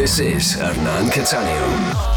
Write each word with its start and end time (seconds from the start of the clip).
This 0.00 0.18
is 0.18 0.54
Hernan 0.54 1.10
Cattaneo. 1.10 2.09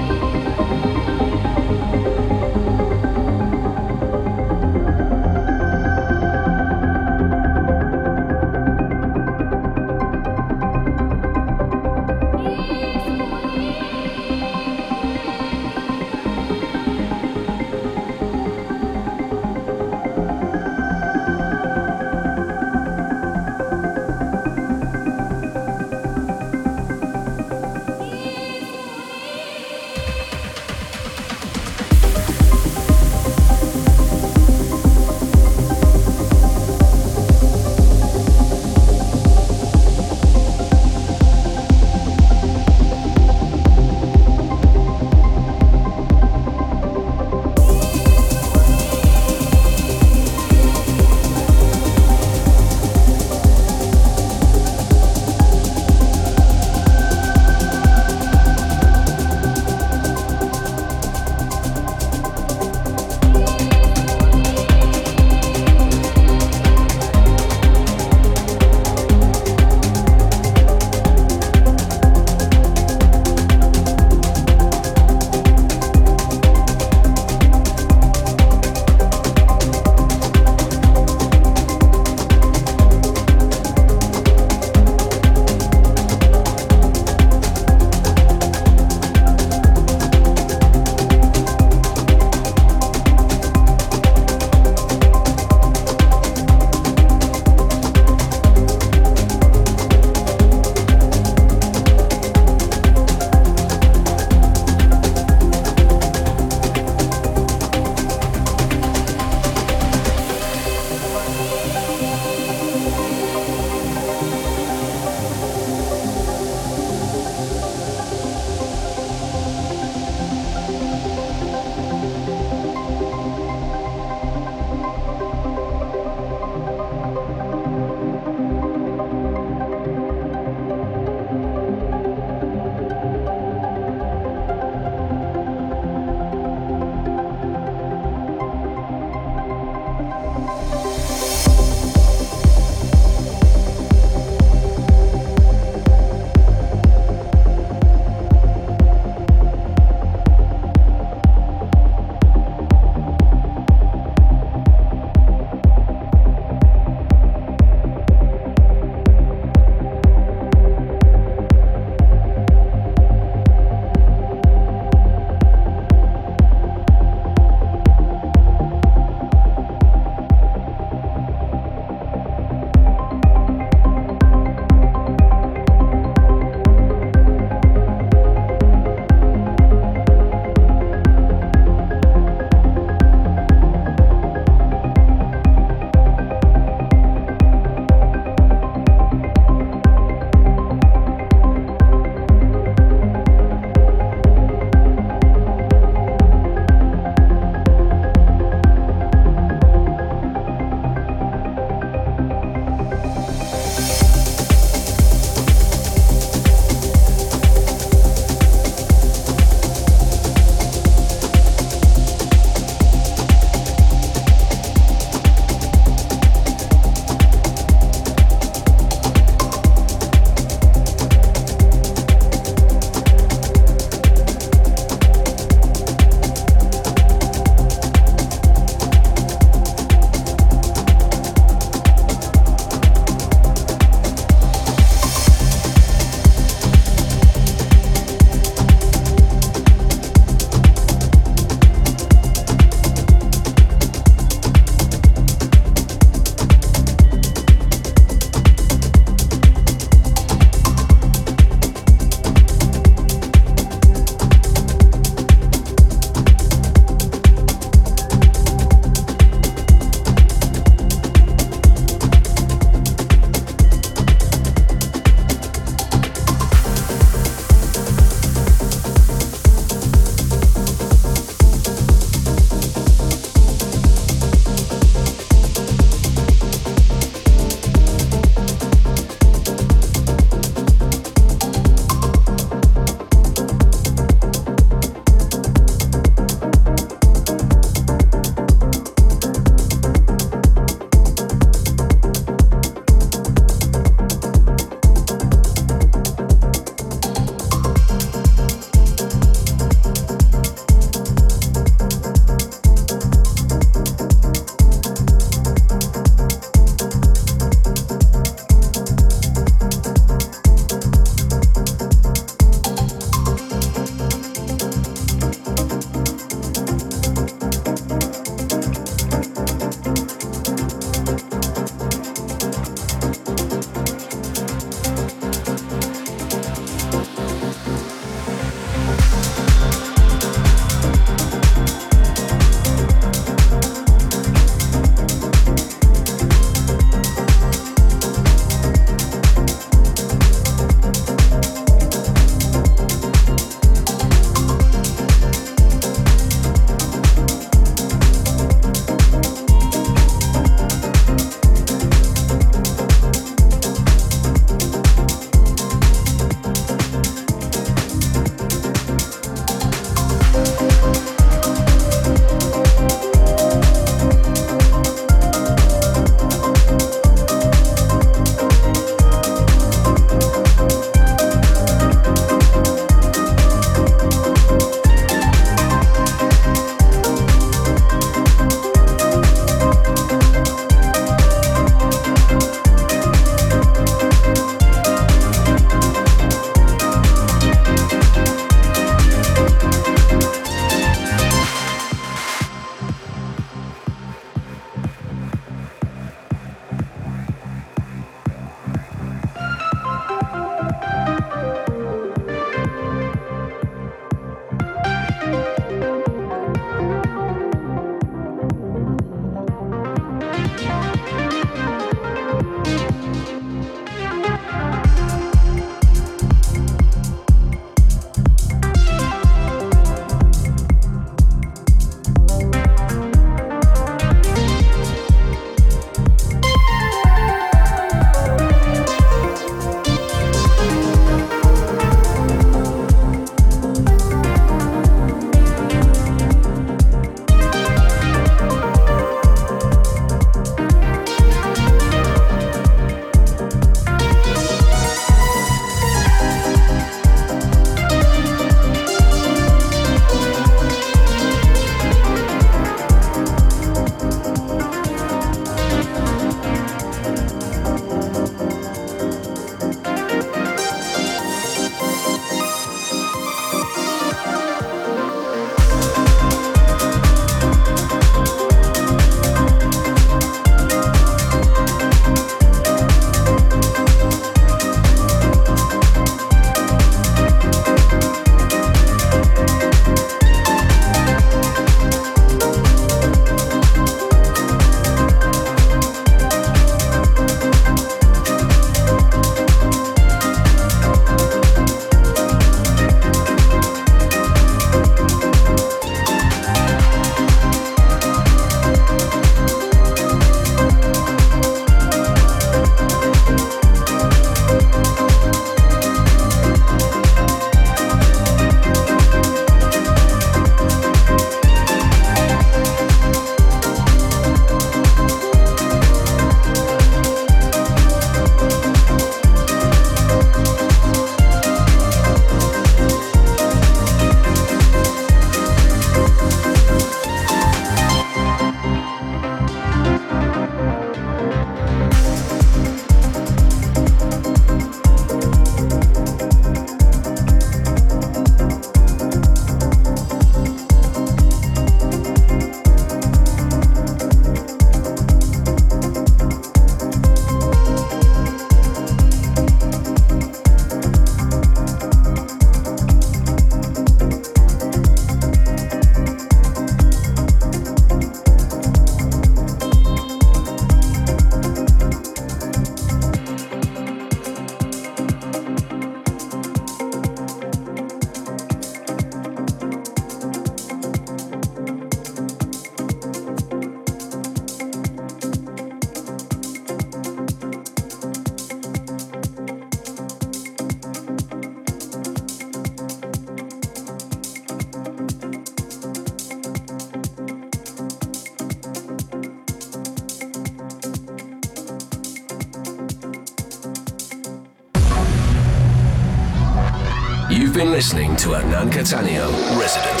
Hernan 598.32 598.70
Cattaneo, 598.70 599.28
Resident. 599.58 600.00